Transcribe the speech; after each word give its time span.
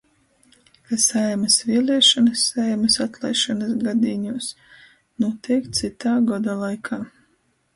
Ka 0.85 0.95
Saeimys 1.07 1.57
vieliešonys 1.71 2.45
Saeimys 2.47 2.97
atlaisšonys 3.05 3.75
gadīņūs 3.89 4.49
nūteik 5.25 5.71
cytā 5.81 6.19
goda 6.33 6.57
laikā, 6.65 7.01